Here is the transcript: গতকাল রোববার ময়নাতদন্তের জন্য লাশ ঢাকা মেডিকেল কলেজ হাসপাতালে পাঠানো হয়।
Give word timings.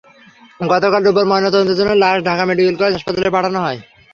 গতকাল 0.63 1.01
রোববার 1.03 1.29
ময়নাতদন্তের 1.31 1.77
জন্য 1.79 1.91
লাশ 2.03 2.17
ঢাকা 2.27 2.43
মেডিকেল 2.45 2.75
কলেজ 2.77 2.93
হাসপাতালে 2.95 3.33
পাঠানো 3.35 3.59
হয়। 3.65 3.79